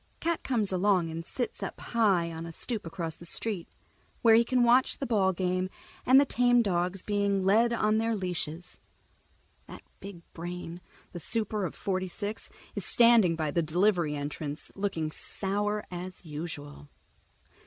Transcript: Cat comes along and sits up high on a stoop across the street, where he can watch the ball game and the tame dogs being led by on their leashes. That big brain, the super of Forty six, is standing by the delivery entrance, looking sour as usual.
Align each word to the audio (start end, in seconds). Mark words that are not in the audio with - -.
Cat 0.19 0.41
comes 0.43 0.71
along 0.71 1.11
and 1.11 1.23
sits 1.23 1.61
up 1.61 1.79
high 1.79 2.31
on 2.31 2.47
a 2.47 2.51
stoop 2.51 2.87
across 2.87 3.13
the 3.13 3.23
street, 3.23 3.67
where 4.23 4.33
he 4.33 4.43
can 4.43 4.63
watch 4.63 4.97
the 4.97 5.05
ball 5.05 5.31
game 5.31 5.69
and 6.07 6.19
the 6.19 6.25
tame 6.25 6.63
dogs 6.63 7.03
being 7.03 7.43
led 7.43 7.69
by 7.69 7.75
on 7.77 7.99
their 7.99 8.15
leashes. 8.15 8.79
That 9.67 9.83
big 9.99 10.23
brain, 10.33 10.81
the 11.11 11.19
super 11.19 11.65
of 11.65 11.75
Forty 11.75 12.07
six, 12.07 12.49
is 12.73 12.83
standing 12.83 13.35
by 13.35 13.51
the 13.51 13.61
delivery 13.61 14.15
entrance, 14.15 14.71
looking 14.73 15.11
sour 15.11 15.85
as 15.91 16.25
usual. 16.25 16.89